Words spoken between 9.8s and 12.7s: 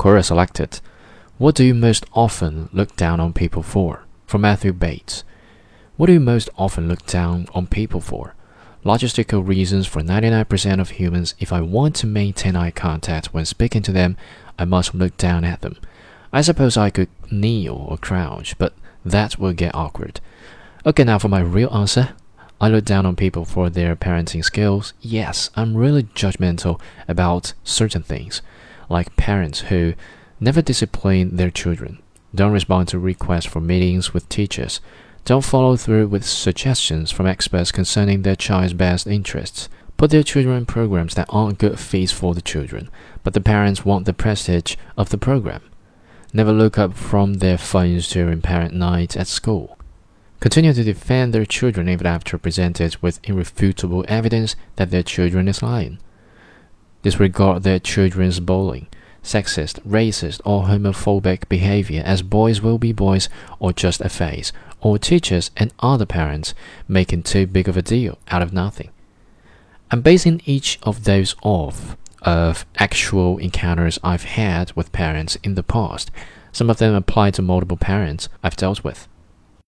for 99% of humans. If I want to maintain eye